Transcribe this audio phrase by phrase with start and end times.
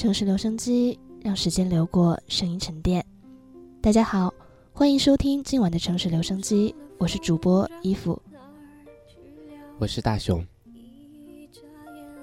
[0.00, 3.04] 城市留声机，让时间流过，声音沉淀。
[3.82, 4.32] 大家好，
[4.72, 8.18] 欢迎收听今晚的城市留声机，我是主播衣服。
[9.78, 10.42] 我是大熊。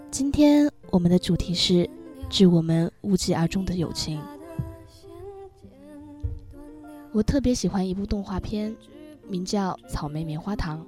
[0.09, 1.87] 今天我们的主题是
[2.31, 4.19] 致我们无疾而终的友情。
[7.11, 8.75] 我特别喜欢一部动画片，
[9.29, 10.83] 名叫《草莓棉花糖》。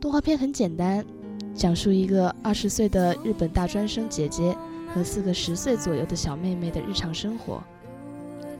[0.00, 1.04] 动画片很简单，
[1.52, 4.56] 讲述一个二十岁的日本大专生姐姐
[4.94, 7.62] 和四个十岁左右的小妹妹的日常生活，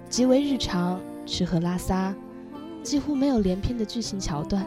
[0.08, 2.14] 极为日常，吃喝拉撒，
[2.82, 4.64] 几乎没有连篇的剧情桥段。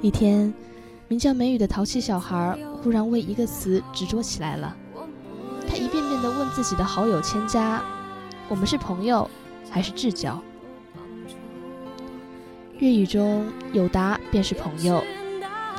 [0.00, 0.52] 一天，
[1.08, 4.76] 名叫美雨的淘气小孩忽然为一个词执着起来了。
[5.66, 7.82] 他一遍遍地问自己的好友千佳
[8.48, 9.28] ：“我们是朋友，
[9.70, 10.40] 还是至交？”
[12.78, 15.02] 日语中有答便是朋友，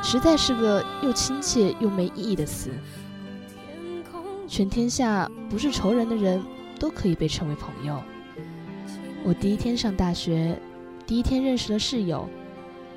[0.02, 2.70] 实在是个又亲切又没意义的词。
[4.48, 6.42] 全天下不是仇人的人
[6.78, 8.02] 都可以被称为朋友。
[9.22, 10.58] 我第一天上大学，
[11.06, 12.28] 第一天认识了室友。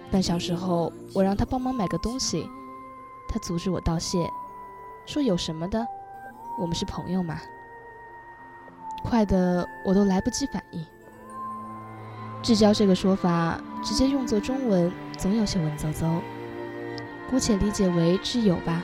[0.09, 2.48] 半小时后，我让他帮忙买个东西，
[3.28, 4.18] 他阻止我道谢，
[5.06, 5.86] 说有什么的，
[6.59, 7.40] 我们是朋友嘛。
[9.04, 10.86] 快的我都来不及反应。
[12.42, 16.20] 至交这个说法直接用作中文，总有些文绉绉，
[17.34, 18.84] 姑且理解为挚友吧，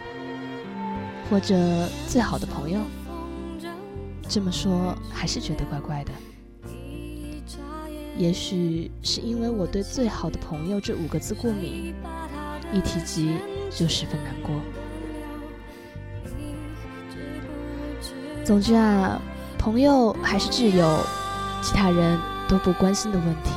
[1.30, 2.80] 或者最好的朋友。
[4.28, 6.12] 这么说还是觉得怪怪的。
[8.18, 11.94] 也许是因为我对“最好的朋友”这五个字过敏，
[12.74, 13.36] 一提及
[13.70, 14.60] 就十分难过。
[18.44, 19.22] 总之啊，
[19.60, 21.00] 朋友还是挚友，
[21.62, 23.52] 其他人都不关心的问题，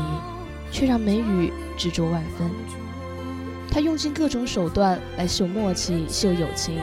[0.71, 2.51] 却让梅雨执着万分。
[3.73, 6.79] 他用尽各种手段来秀默契、秀友情，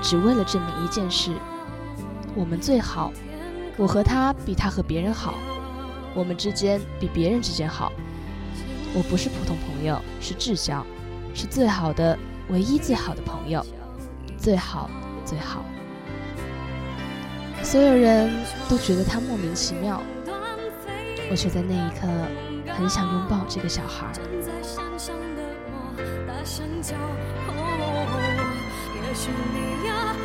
[0.00, 1.32] 只为了证明一件事：
[2.36, 3.12] 我们最好。
[3.76, 5.34] 我和他比他和别人好。
[6.14, 7.90] 我们之间比别人之间好，
[8.94, 10.86] 我不是普通朋友，是至交，
[11.34, 12.16] 是最好的、
[12.50, 13.64] 唯一最好的朋友，
[14.38, 14.88] 最好
[15.24, 15.64] 最好。
[17.64, 18.30] 所有人
[18.68, 20.00] 都觉得他莫名其妙，
[21.30, 22.06] 我却在那一刻
[22.76, 24.06] 很想拥抱这个小孩。
[26.90, 26.96] 也
[29.14, 30.16] 许你呀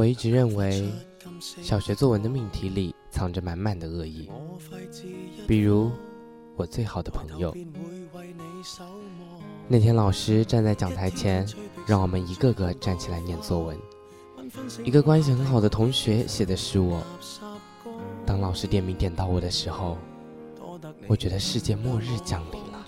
[0.00, 0.90] 我一直认为，
[1.38, 4.30] 小学作文的命题里藏着满满的恶意，
[5.46, 5.90] 比如
[6.56, 7.54] 我最好的朋友。
[9.68, 11.46] 那天老师站在讲台前，
[11.86, 13.78] 让我们一个个站起来念作文。
[14.82, 17.02] 一个关系很好的同学写的是我。
[18.24, 19.98] 当老师点名点到我的时候，
[21.08, 22.86] 我觉得世界末日降临了，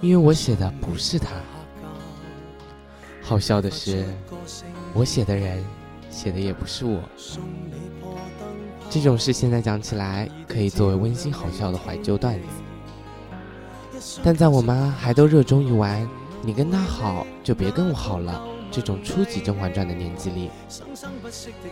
[0.00, 1.36] 因为我写的不是他。
[3.32, 4.04] 好笑的是，
[4.92, 5.64] 我写的人
[6.10, 7.00] 写的也不是我。
[8.90, 12.38] 这种事现在讲起来可以作为温馨好笑的怀旧段
[13.98, 16.06] 子，但在我妈还都热衷于玩
[16.44, 20.50] “你跟他好就别跟我好了”这种初级《甄嬛传》的年纪里，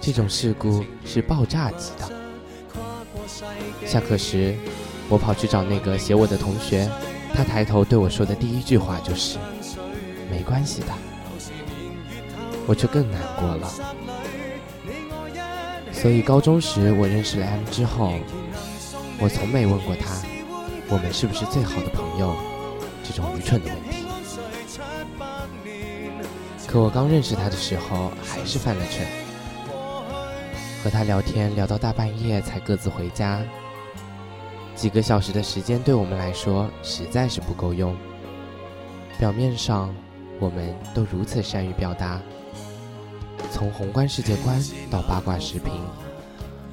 [0.00, 2.10] 这种事故是爆炸级的。
[3.84, 4.54] 下课时，
[5.10, 6.90] 我跑去找那个写我的同学，
[7.34, 9.38] 他抬头对我说的第一句话就是
[10.32, 10.86] ：“没关系的。”
[12.70, 13.68] 我却更难过了。
[15.92, 18.12] 所以高中时我认识了 M 之后，
[19.18, 20.22] 我从没问过他，
[20.88, 22.36] 我们是不是最好的朋友，
[23.02, 24.06] 这种愚蠢的问题。
[26.68, 29.04] 可我刚认识他的时候，还是犯了蠢。
[30.84, 33.42] 和他聊天聊到大半夜才各自回家，
[34.76, 37.96] 几个小时的时间对我们来说实在是不够用。
[39.18, 39.92] 表面上
[40.38, 42.22] 我们都如此善于表达，
[43.52, 45.72] 从宏观世界观到八卦视频，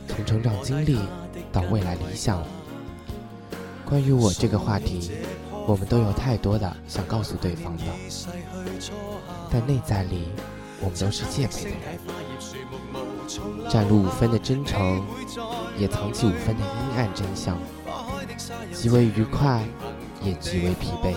[0.08, 0.98] 从成长经历
[1.52, 2.44] 到未来理想，
[3.86, 5.12] 关于我这个话题，
[5.68, 7.84] 我们都有太多的想告诉对方的，
[9.52, 10.30] 但内在里
[10.80, 11.78] 我们都是戒备的人。
[13.70, 15.04] 展露五分的真诚，
[15.78, 17.58] 也藏起五分的阴暗真相，
[18.74, 19.62] 极为愉快，
[20.24, 21.14] 也极为疲惫。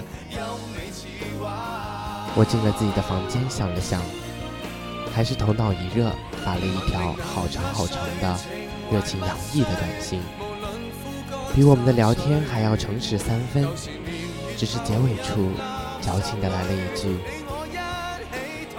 [2.35, 4.03] 我进了自己的房间，想了想，
[5.13, 6.13] 还是头脑一热，
[6.45, 8.39] 发了一条好长好长的、
[8.91, 10.21] 热情洋溢的短信，
[11.55, 13.67] 比我们的聊天还要诚实三分。
[14.57, 15.51] 只是结尾处，
[16.03, 17.17] 矫情的来了一句：“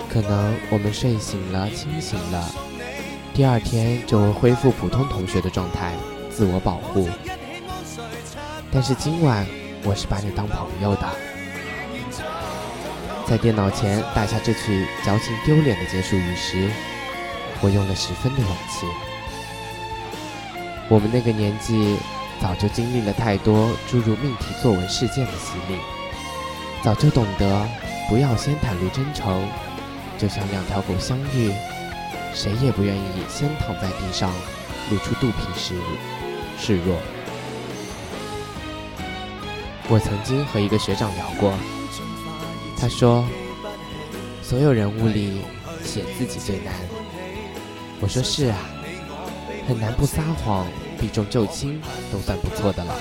[0.08, 2.52] 可能我们睡醒了，清醒了。”
[3.34, 5.94] 第二天就会恢复普通同学的状态，
[6.30, 7.10] 自我保护。
[8.72, 9.46] 但是今晚
[9.84, 11.10] 我是把你当朋友的。
[13.32, 16.70] 在电脑前打下这句矫情丢脸的结束语时，
[17.62, 18.86] 我用了十分的勇气。
[20.90, 21.96] 我们那个年纪
[22.42, 25.80] 早就经历了太多诸如命题作文事件的洗礼，
[26.84, 27.66] 早就懂得
[28.10, 29.48] 不要先袒露真诚，
[30.18, 31.54] 就像两条狗相遇。
[32.34, 34.30] 谁也不愿意先躺在地上，
[34.90, 35.76] 露出肚皮时
[36.60, 36.98] 示弱。
[39.88, 41.54] 我曾经和一个学长聊过，
[42.82, 43.24] 他说，
[44.42, 45.42] 所有人物里
[45.86, 46.74] 写自己最难。
[48.00, 48.58] 我说是啊，
[49.68, 50.66] 很难不撒谎，
[51.00, 51.80] 避重就轻
[52.12, 52.96] 都算不错的了。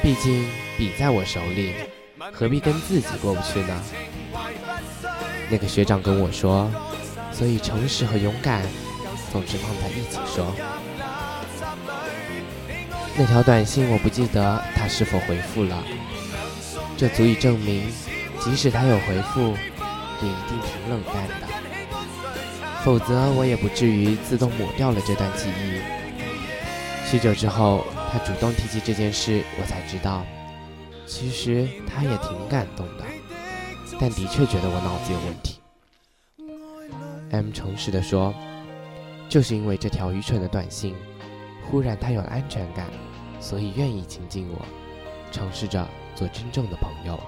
[0.00, 0.48] 毕竟
[0.78, 1.74] 笔在我手里，
[2.32, 3.82] 何必跟自己过不去呢？
[5.50, 6.70] 那个学长跟我说。
[7.32, 8.62] 所以，诚实和勇敢
[9.30, 10.54] 总是放在一起说。
[13.16, 15.82] 那条短信我不记得他是否回复了，
[16.96, 17.92] 这足以证明，
[18.46, 19.40] 即使他有回复，
[20.22, 21.48] 也一定挺冷淡的。
[22.84, 25.80] 否则，我也不至于自动抹掉了这段记忆。
[27.10, 30.24] 许久之后，他主动提起这件事，我才知道，
[31.08, 33.04] 其实他也挺感动的，
[33.98, 35.58] 但的确觉得我脑子有问题。
[37.32, 38.32] M 诚实的说
[39.28, 40.94] ：“就是因为这条愚蠢的短信，
[41.68, 42.86] 忽然他有了安全感，
[43.40, 44.64] 所以愿意亲近我，
[45.32, 45.84] 尝试着
[46.14, 47.18] 做真正的朋友。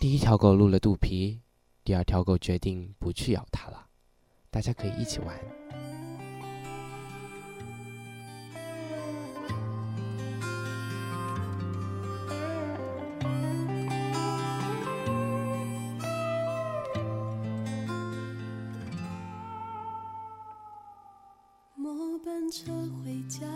[0.00, 1.42] 第一条狗露了肚皮，
[1.84, 3.86] 第二条狗决定不去咬它了，
[4.50, 5.38] 大家可以一起玩。”
[22.52, 22.72] 车
[23.04, 23.46] 回家，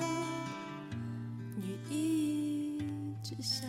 [1.56, 2.78] 雨一
[3.24, 3.66] 直下，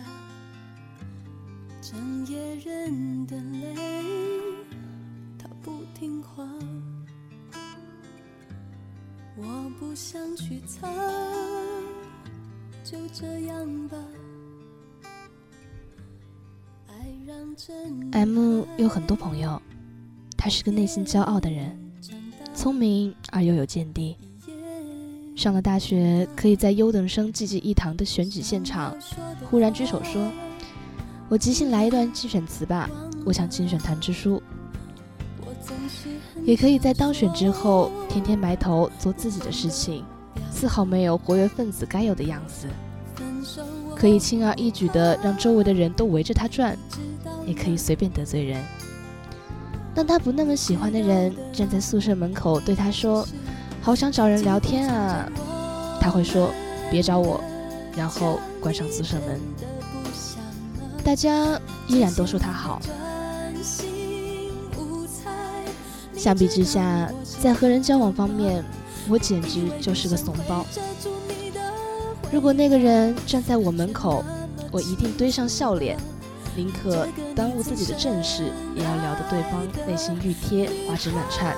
[1.80, 3.74] 整夜人的泪，
[5.38, 6.44] 他不听话，
[9.36, 10.88] 我不想去擦，
[12.82, 13.96] 就这样吧。
[18.12, 19.60] M 有很多朋友，
[20.36, 21.78] 他是个内心骄傲的人，
[22.54, 24.16] 聪明而又有见地。
[25.34, 28.96] 上了大学，可以在优等生济济一堂的选举现场，
[29.50, 30.30] 忽然举手说
[31.28, 32.88] ：“我即兴来一段竞选词吧，
[33.24, 34.42] 我想竞选团支书。”
[36.44, 40.04] 也可以在当选之后，天天埋头做自己的事情，
[40.50, 42.68] 丝毫没有活跃分子该有的样子。
[43.96, 46.76] 可以轻而易举的让周围的人都围着他转，
[47.46, 48.62] 也可以随便得罪人。
[49.94, 53.26] 当他不那么喜欢的人站在宿舍门口对他说。
[53.82, 55.30] 好想找人聊天啊！
[56.00, 56.50] 他会说
[56.90, 57.40] ：“别找我。”
[57.96, 59.40] 然后关上宿舍门。
[61.06, 62.82] 大家依然都说他好。
[66.16, 67.08] 相比之下，
[67.40, 68.64] 在和人交往方面，
[69.08, 70.66] 我简直就是个怂包。
[72.32, 74.24] 如果那个人站在我门口，
[74.72, 75.96] 我一定堆上笑脸，
[76.56, 81.54] 宁可耽误自己的正事，也要聊得对方内心欲贴，花枝乱颤。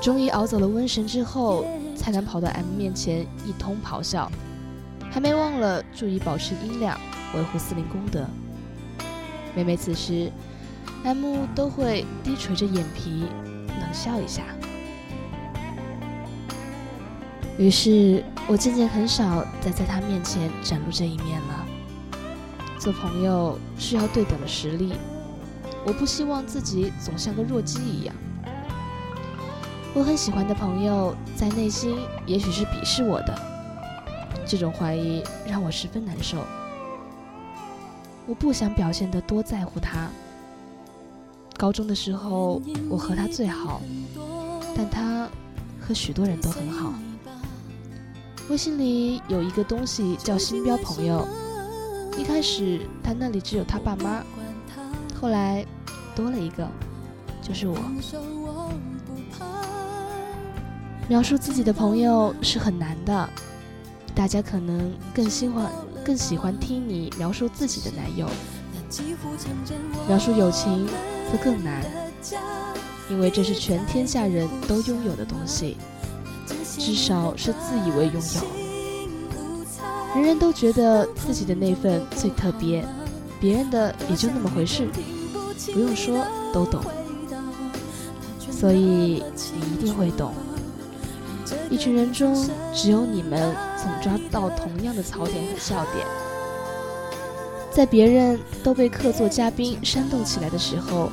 [0.00, 1.66] 终于熬走了瘟神之后，
[1.96, 4.30] 蔡南跑到 M 面前一通咆哮，
[5.10, 6.96] 还没忘了注意保持音量，
[7.36, 8.26] 维护司令公德。
[9.54, 10.30] 每每此时
[11.04, 13.24] ，M 都会低垂着眼皮，
[13.68, 14.42] 冷笑一下。
[17.56, 21.66] 于是我渐渐很少再在他面前展露这一面了。
[22.78, 24.92] 做朋友需要对等的实力，
[25.86, 28.14] 我不希望自己总像个弱鸡一样。
[29.94, 33.38] 我很喜欢的朋友在内心也许是鄙视我的，
[34.44, 36.38] 这种怀疑让我十分难受。
[38.26, 40.08] 我不想表现得多在乎他。
[41.56, 43.80] 高中的时候我和他最好，
[44.76, 45.28] 但他
[45.80, 46.92] 和许多人都很好。
[48.50, 51.26] 微信里有一个东西叫星标朋友，
[52.18, 54.22] 一开始他那里只有他爸妈，
[55.18, 55.64] 后来
[56.14, 56.68] 多了一个，
[57.40, 57.76] 就是我。
[61.08, 63.28] 描述自己的朋友是很难的，
[64.14, 65.70] 大家可能更喜欢
[66.04, 68.28] 更喜欢听你描述自己的男友，
[70.06, 70.86] 描述友情
[71.32, 71.82] 则更难，
[73.10, 75.76] 因为这是全天下人都拥有的东西。
[76.76, 78.42] 至少是自以为拥有，
[80.14, 82.84] 人人都觉得自己的那份最特别，
[83.40, 84.88] 别人的也就那么回事，
[85.72, 86.18] 不用说
[86.52, 86.82] 都懂。
[88.50, 89.22] 所以
[89.54, 90.34] 你一定会懂，
[91.70, 92.36] 一群人中
[92.74, 96.06] 只有你们总抓到同样的槽点和笑点，
[97.70, 101.12] 在别人都被客座嘉宾煽动起来的时候，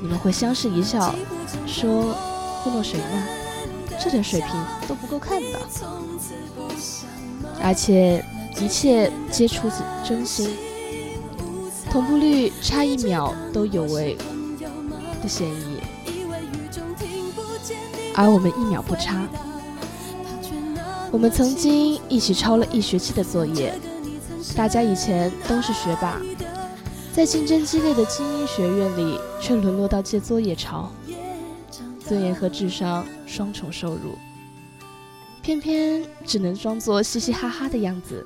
[0.00, 1.14] 你们会相视一笑，
[1.66, 2.14] 说
[2.62, 3.22] 糊弄谁呢？
[4.02, 4.50] 这点水平
[4.88, 5.58] 都不够看的，
[7.62, 8.24] 而且
[8.58, 10.56] 一切皆出自真心，
[11.90, 14.16] 同步率差一秒都有违
[15.22, 15.80] 的嫌疑，
[18.14, 19.28] 而我们一秒不差。
[21.16, 23.72] 我们曾经一起抄了一学期的作业，
[24.54, 26.20] 大家以前都是学霸，
[27.10, 30.92] 在竞争激烈的精英学院里，却沦落到借作业抄。
[32.00, 34.18] 尊严和智商双重受辱，
[35.40, 38.22] 偏偏只能装作嘻嘻哈哈的样子，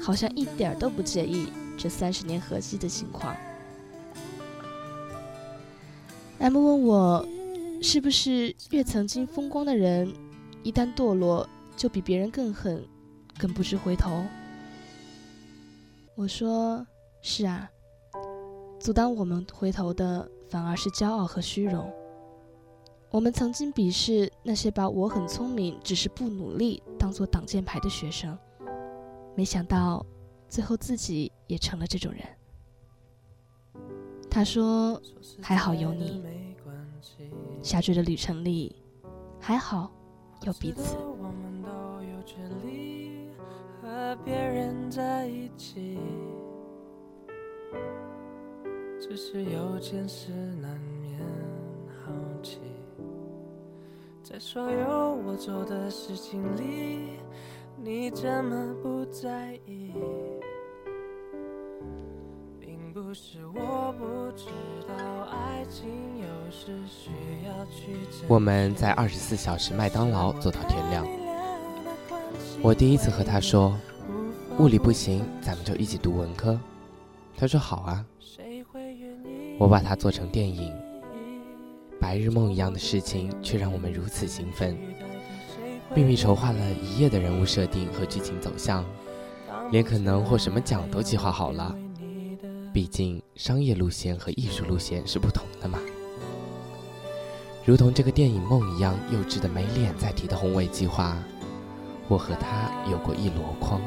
[0.00, 3.34] 好像一点都不介意这三十年合击的情况。
[6.38, 7.26] M 问我，
[7.82, 10.14] 是不是越曾经风光的人，
[10.62, 12.82] 一旦堕落就比别人更狠，
[13.38, 14.24] 更不知回头？
[16.14, 16.84] 我说
[17.20, 17.70] 是啊，
[18.80, 21.92] 阻挡我们回头的，反而是骄傲和虚荣。
[23.10, 28.36] 我们曾经鄙视那些把我很聪明，只是不努力当做挡箭牌的学生，
[29.34, 30.04] 没想到
[30.48, 32.22] 最后自己也成了这种人。
[34.30, 35.00] 他说
[35.40, 36.22] ：“还好有你，
[37.62, 38.76] 下坠的旅程里，
[39.40, 39.90] 还好
[40.42, 40.96] 有彼此。”
[42.26, 43.30] 距离
[43.80, 45.96] 和别人在一起
[49.00, 51.20] 只是有件事难免
[52.04, 52.58] 好奇。
[54.24, 57.20] 在所有我做的事情里，
[57.76, 59.92] 你怎么不在意？
[62.58, 64.46] 并不是我不知
[64.88, 64.94] 道
[65.30, 67.10] 爱情有时需
[67.46, 67.96] 要去。
[68.26, 71.06] 我们在二十四小时麦当劳做到天亮。
[72.62, 73.76] 我第一次和他说，
[74.58, 76.58] 物理不行，咱们就一起读文科。
[77.36, 78.04] 他说好啊。
[79.58, 80.72] 我把它做成电影。
[82.00, 84.76] 白日梦一样的事情，却让我们如此兴奋，
[85.94, 88.84] 秘密筹划了一夜的人物设定和剧情走向，
[89.70, 91.74] 连可能获什么奖都计划好了。
[92.72, 95.78] 毕竟商业路线和艺术路线是不同的嘛。
[97.64, 101.16] 如同这个电影梦一样幼稚的没脸再提的宏伟计划，
[102.08, 103.80] 我和他有过一箩筐。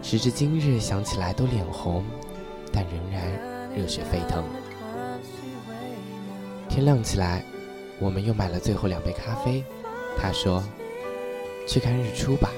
[0.00, 2.04] 时至今日想起来都脸红，
[2.72, 3.30] 但仍然
[3.74, 4.44] 热血沸腾。
[6.68, 7.44] 天亮起来，
[7.98, 9.64] 我们又买了最后两杯咖啡。
[10.16, 10.62] 他说
[11.66, 12.50] ：“去看日出吧。”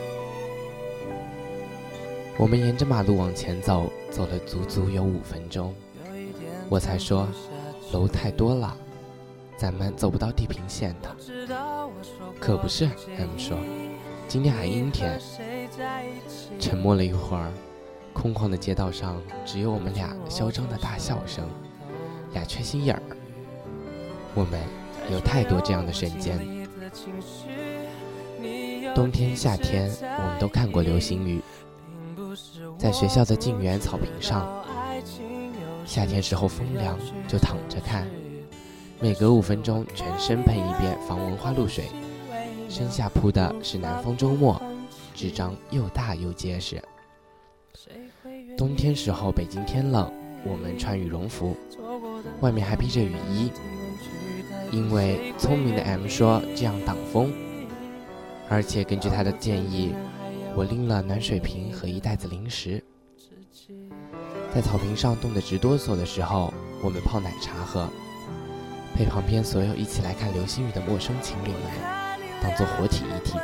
[2.36, 5.74] 我们沿着马路往前走，走了足足有五分钟，
[6.68, 7.26] 我才说
[7.92, 8.76] ：“楼太多了，
[9.56, 11.16] 咱们走不到地平线的。”
[12.38, 13.56] 可不是，M 说
[14.30, 15.18] ：“今天还阴天。”
[16.60, 17.52] 沉默了一会儿，
[18.12, 21.44] 空旷的街道上只有我们俩嚣张的大笑声，
[22.32, 23.02] 俩缺心眼儿。
[24.36, 24.60] 我们
[25.10, 26.38] 有太多这样的瞬间，
[28.94, 31.42] 冬天、夏天，我们都看过流星雨。
[32.78, 34.48] 在学校的静园草坪上，
[35.84, 36.96] 夏天时候风凉
[37.26, 38.06] 就躺着看，
[39.00, 41.86] 每隔五分钟全身喷一遍防蚊花露水。
[42.70, 44.62] 身下铺的是南方周末，
[45.12, 46.80] 纸张又大又结实。
[48.56, 50.10] 冬天时候北京天冷，
[50.44, 51.56] 我们穿羽绒服，
[52.40, 53.50] 外面还披着雨衣，
[54.70, 57.32] 因为聪明的 M 说这样挡风。
[58.48, 59.92] 而且根据他的建议，
[60.54, 62.82] 我拎了暖水瓶和一袋子零食。
[64.54, 67.88] 在草坪上冻得直哆嗦的时候，我们泡奶茶喝，
[68.94, 72.09] 陪旁边所有一起来看流星雨的陌生情侣们，
[72.42, 73.38] 当做活体遗体。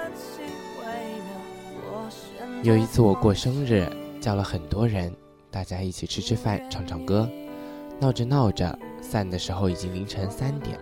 [2.63, 3.89] 有一次我过生日，
[4.21, 5.15] 叫了很多人，
[5.51, 7.29] 大家一起吃吃饭、唱唱歌，
[8.01, 10.79] 闹着闹着，散的时候已经凌晨三点。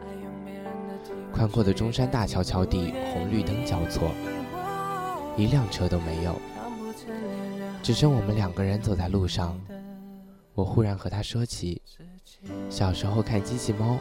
[1.32, 4.10] 宽阔的中山大桥桥底，红绿灯交错，
[5.36, 6.36] 一辆车都没有，
[7.82, 9.60] 只剩我们两个人走在路上。
[10.54, 11.82] 我忽然和他说起，
[12.70, 13.98] 小时候看机器猫，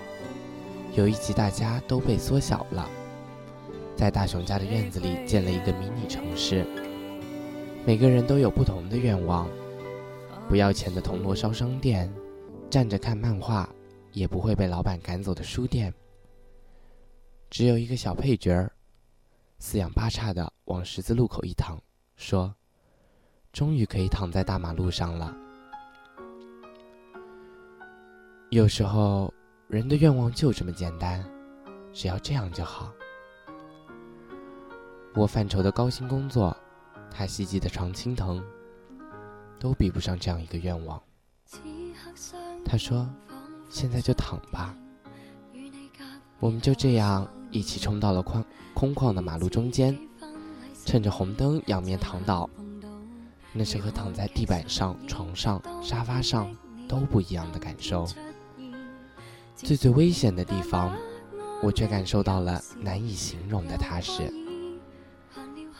[0.93, 2.87] 有一集大家都被缩小了，
[3.95, 6.65] 在大雄家的院子里建了一个迷你城市，
[7.85, 9.47] 每个人都有不同的愿望：
[10.49, 12.11] 不要钱的铜锣烧商店，
[12.69, 13.69] 站着看漫画
[14.11, 15.93] 也不会被老板赶走的书店。
[17.49, 18.71] 只有一个小配角儿，
[19.59, 21.79] 四仰八叉的往十字路口一躺，
[22.15, 22.53] 说
[23.53, 25.35] ：“终于可以躺在大马路上了。”
[28.49, 29.31] 有时候，
[29.67, 31.23] 人的愿望就这么简单，
[31.93, 32.91] 只要这样就好。
[35.15, 36.55] 我范畴的高薪工作，
[37.11, 38.43] 他希冀的常青藤，
[39.59, 41.01] 都比不上这样一个愿望。
[42.65, 43.07] 他说
[43.69, 44.75] ：“现在就躺吧。”
[46.39, 47.27] 我们就这样。
[47.51, 49.95] 一起冲到了宽空旷的马路中间，
[50.85, 52.49] 趁着红灯仰面躺倒。
[53.51, 56.51] 那是和躺在地板上、床上、沙发上
[56.89, 58.07] 都不一样的感受。
[59.55, 60.97] 最最危险的地方，
[61.61, 64.33] 我却感受到了难以形容的踏实。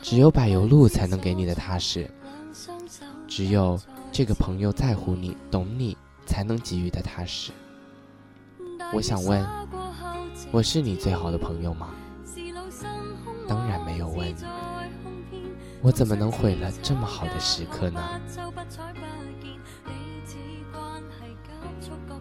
[0.04, 2.10] 只有柏油路才能给你的踏实，
[3.26, 3.80] 只有
[4.12, 7.52] 这个朋友在乎你、懂你，才能给予的踏实。
[8.92, 9.42] 我想问。
[10.52, 11.88] 我是你最好的朋友吗？
[13.48, 14.34] 当然没有问。
[15.80, 18.20] 我怎么能毁了这么好的时刻呢？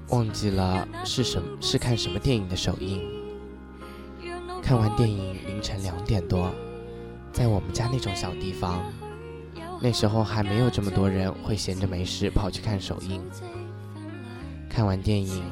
[0.08, 3.06] 忘记了是什是看什么电影的首映。
[4.64, 6.50] 看完电影凌晨两点多，
[7.34, 8.80] 在我们家那种小地方，
[9.82, 13.22] 那时候还没有这么多人会闲着没事跑去看首映。
[14.70, 15.44] 看完电影，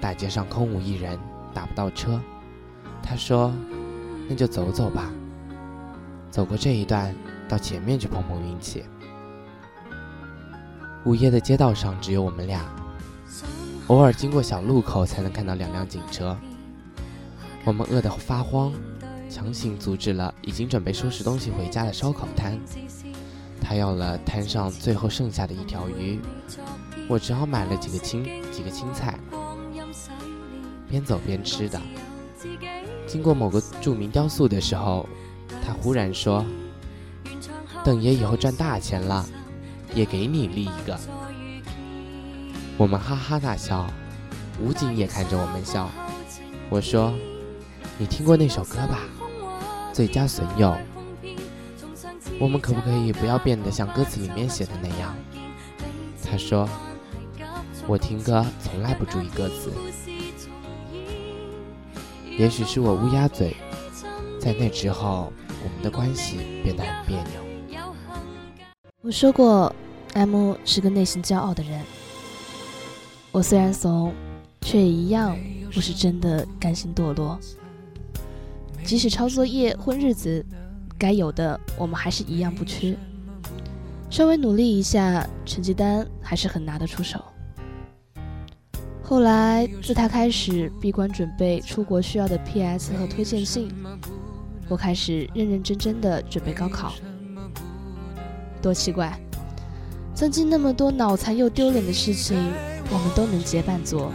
[0.00, 1.16] 大街上空无一人。
[1.54, 2.20] 打不到车，
[3.02, 3.50] 他说
[4.28, 5.10] ：“那就走走吧，
[6.30, 7.14] 走过这一段，
[7.48, 8.84] 到前面去碰碰运气。”
[11.06, 12.60] 午夜的街道上只有我们俩，
[13.86, 16.36] 偶尔经过小路口才能看到两辆警车。
[17.64, 18.70] 我们饿得发慌，
[19.28, 22.58] 强行阻止了已经准备收拾东西回家的烧烤摊。
[23.60, 26.20] 他要了摊上最后剩下的一条鱼，
[27.08, 29.18] 我只好买了几个青几个青菜。
[30.88, 31.80] 边走边吃的，
[33.08, 35.08] 经过某个著名雕塑的时候，
[35.64, 36.46] 他忽然说
[37.84, 39.26] ：“等爷以后赚大钱了，
[39.96, 40.96] 也给你立一个。”
[42.78, 43.84] 我们哈哈大笑，
[44.62, 45.90] 武警也看着我们笑。
[46.70, 47.12] 我说
[47.98, 49.00] ：“你听过那首歌吧，
[49.94, 50.68] 《最佳损友》。
[52.38, 55.14] 我们可不可以不要变得像歌词里面写的那样？”
[56.22, 56.68] 他说
[57.88, 59.72] ：“我听歌从来不注意歌词。”
[62.36, 63.56] 也许是我乌鸦嘴，
[64.38, 65.32] 在那之后，
[65.64, 67.82] 我们的关系变得很别扭。
[69.00, 69.74] 我说过
[70.12, 71.80] ，M 是个内心骄傲的人。
[73.32, 74.12] 我虽然怂，
[74.60, 75.34] 却也一样
[75.72, 77.40] 不是真的甘心堕落。
[78.86, 80.46] 即使抄作业、混日子，
[80.96, 82.96] 该有的我们还是一样不缺。
[84.08, 87.20] 稍微努力一下，成绩单还是很拿得出手。
[89.02, 93.68] 后来，自他开始闭关准备出国需要的 PS 和推荐信，
[94.68, 96.92] 我开始认认真真的准备高考。
[98.62, 99.18] 多奇怪，
[100.14, 102.36] 曾经那么多脑残又丢脸的事情，
[102.92, 104.12] 我们都能结伴做，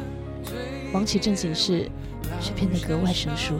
[0.93, 1.91] 忙起正经事
[2.39, 3.55] 却变得格外生疏。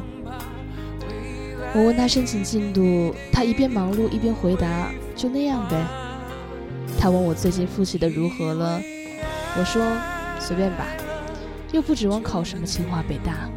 [1.73, 5.77] 我问他申请进度，他一边忙碌一边回答：“就那样呗。”
[6.99, 8.81] 他问我最近复习的如何了，
[9.57, 9.81] 我说
[10.39, 10.85] ：“随便吧。”
[11.71, 13.49] 又不指望考什么清华北大，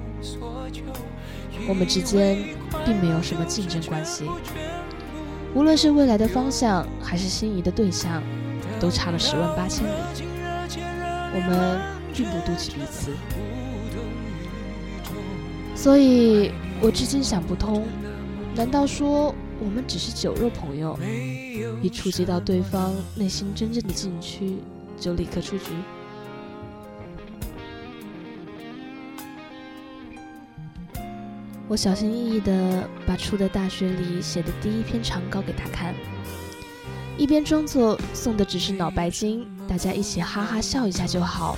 [1.67, 2.39] 我们之间
[2.87, 4.25] 并没有什么竞争关系。
[5.53, 8.23] 无论是未来的方向，还是心仪的对象，
[8.79, 9.91] 都差了十万八千里。
[11.35, 11.81] 我们
[12.15, 13.11] 并不妒忌彼此。
[15.75, 17.85] 所以我至今想不通，
[18.57, 20.97] 难道说我们只是酒肉朋友，
[21.83, 24.59] 一触及到对方内心真正的禁区，
[24.99, 25.65] 就立刻出局？
[31.67, 35.93] 我小心翼翼地把初的大学里写的第一篇长稿给他看，
[37.19, 41.57] 一边装作送的只是脑白金，大家一起哈哈笑一下就好，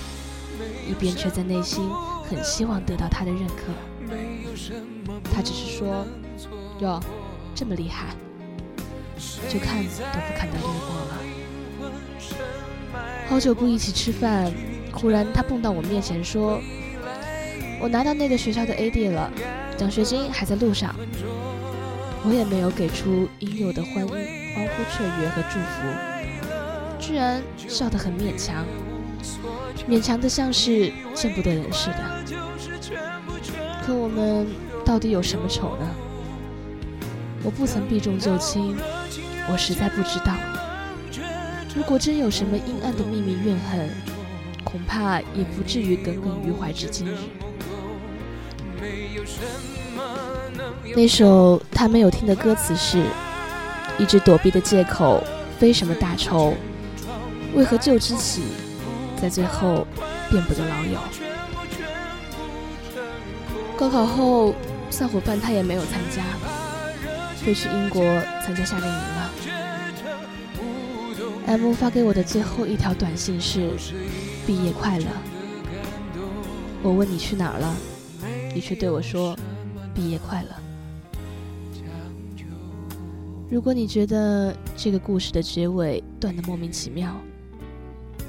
[0.89, 1.87] 一边却在内心
[2.23, 3.65] 很希望得到他的认可。
[5.35, 6.07] 他只是说
[6.81, 7.01] ：“哟，
[7.55, 8.15] 这么厉害，
[9.49, 11.17] 就看都不看的略过了。”
[13.29, 14.53] 好久不一起吃饭，
[14.93, 16.61] 忽然他蹦到我面前说
[17.81, 19.31] ：“我拿到那个学校的 AD 了。”
[19.77, 20.95] 奖学金还在路上，
[22.25, 25.87] 我也没有给出应有的欢欢呼雀跃和祝福，
[26.99, 28.65] 居然笑得很勉强，
[29.87, 31.99] 勉强的像是见不得人似的。
[33.85, 34.47] 可我们
[34.83, 35.87] 到底有什么仇呢？
[37.47, 38.77] 我不曾避重就轻，
[39.49, 40.35] 我实在不知道。
[41.77, 43.89] 如果真有什么阴暗的秘密怨恨，
[44.65, 47.17] 恐怕也不至于耿耿于怀至今日。
[50.97, 53.01] 那首他没有听的歌词是：
[53.97, 55.23] 一直躲避的借口，
[55.57, 56.53] 非什么大仇，
[57.55, 58.43] 为何旧知己，
[59.23, 59.87] 在最后
[60.29, 60.99] 变不得老友？
[63.77, 64.53] 高考后，
[64.91, 66.25] 小伙伴他也没有参加，
[67.47, 68.03] 飞去英国
[68.43, 69.31] 参加夏令营了。
[71.47, 73.71] M 发给我的最后一条短信是：
[74.45, 75.07] 毕业快乐。
[76.83, 77.77] 我问你去哪儿了？
[78.53, 79.39] 你却对我说
[79.95, 80.49] ：“毕业快乐。”
[83.49, 87.15] 如果你觉得这个故事的结尾断得莫名其妙，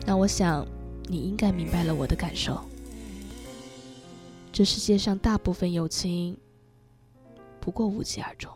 [0.06, 0.63] 那我想
[1.08, 2.62] 你应该明白了我的感受。
[4.51, 6.38] 这世界上大部分友情
[7.60, 8.51] 不过无疾而终。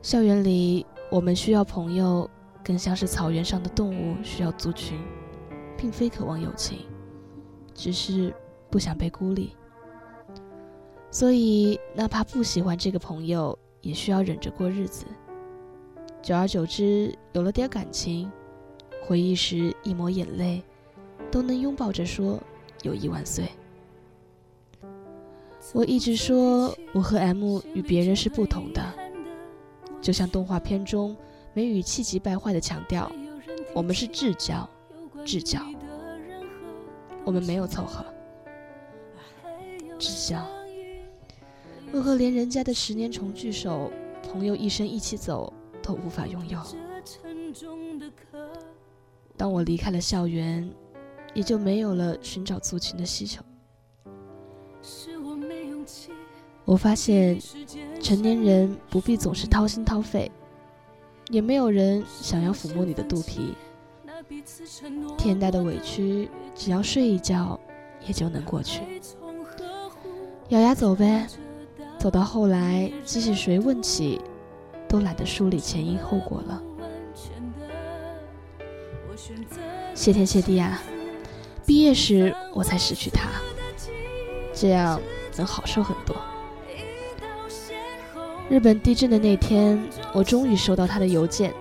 [0.00, 2.28] 校园里，我们需要朋友，
[2.64, 4.96] 更像是草原上的动物需要族群，
[5.76, 6.86] 并非渴望友情，
[7.74, 8.32] 只是
[8.70, 9.52] 不想被孤立。
[11.10, 15.04] 所以，哪怕不喜欢这个朋友，也需要忍着过日子。
[16.22, 18.30] 久而久之，有了点感情，
[19.04, 20.62] 回忆时一抹眼泪，
[21.30, 22.40] 都能拥抱着说
[22.82, 23.46] “友谊万岁”。
[25.74, 28.80] 我一直说，我和 M 与别人是不同的。
[30.00, 31.16] 就像动画片中
[31.54, 33.10] 梅雨气急败坏地强调
[33.74, 34.68] ：“我们是至交，
[35.24, 35.60] 至交，
[37.24, 38.04] 我们没有凑合，
[39.98, 40.46] 至交。
[41.92, 43.90] 为何连人家的十年重聚首，
[44.22, 46.60] 朋友一生一起走都无法拥有？
[49.36, 50.70] 当我离开了校园，
[51.32, 53.42] 也就没有了寻找族群的需求。
[54.82, 56.12] 是我没勇气
[56.68, 57.36] 我发现。”
[58.00, 60.30] 成年人不必总是掏心掏肺，
[61.30, 63.56] 也没有人想要抚摸你的肚皮。
[65.18, 67.58] 天大的委屈，只要睡一觉，
[68.06, 68.82] 也就能过去。
[70.50, 71.26] 咬牙走呗，
[71.98, 74.20] 走到后来，即使谁问起，
[74.88, 76.62] 都懒得梳理前因后果了。
[79.92, 80.80] 谢天谢地啊！
[81.66, 83.28] 毕业时我才失去他，
[84.54, 85.00] 这样
[85.36, 86.16] 能好受很多。
[88.48, 89.78] 日本地震的那天，
[90.14, 91.52] 我终于收到他的邮件。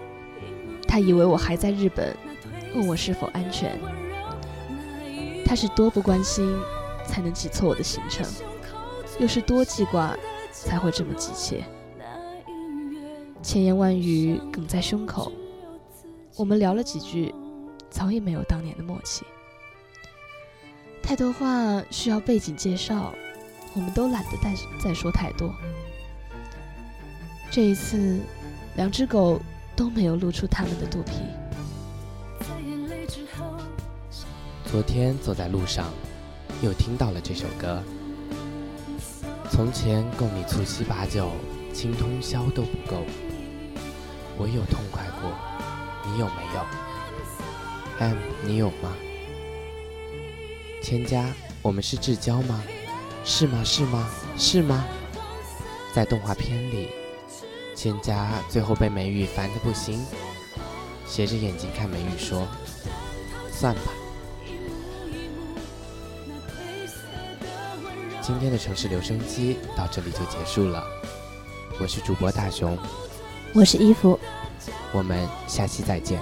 [0.87, 2.15] 他以为我还在日本，
[2.73, 3.77] 问我是否安全。
[5.45, 6.57] 他是多不关心，
[7.05, 8.25] 才能记错我的行程；
[9.19, 10.15] 又是多记挂，
[10.53, 11.61] 才会这么急切。
[13.43, 15.31] 千言万语哽在胸口。
[16.37, 17.35] 我们聊了几句，
[17.89, 19.25] 早已没有当年的默契。
[21.03, 23.13] 太多话需要背景介绍，
[23.73, 25.53] 我们都懒得再再说太多。
[27.49, 28.19] 这一次，
[28.75, 29.41] 两只狗
[29.75, 31.13] 都没有露出它们的肚皮。
[34.65, 35.91] 昨天走在路上，
[36.61, 37.81] 又听到了这首歌。
[39.49, 41.31] 从前共你促膝把酒，
[41.73, 43.03] 倾通宵都不够。
[44.37, 45.31] 我有痛快过，
[46.05, 46.65] 你有没有
[47.97, 48.93] ？M，你有吗？
[50.83, 52.61] 千家，我们是至交吗？
[53.23, 53.63] 是吗？
[53.63, 54.07] 是吗？
[54.37, 54.85] 是吗？
[55.93, 56.89] 在动画片里。
[57.77, 60.03] 千家最后被美玉烦得不行，
[61.05, 62.47] 斜着眼睛看美玉说
[63.53, 63.81] ：“算吧。”
[68.19, 70.83] 今天的城市留声机到这里就结束了。
[71.79, 72.75] 我是主播大熊，
[73.53, 74.19] 我是衣服，
[74.91, 76.19] 我们下期再见。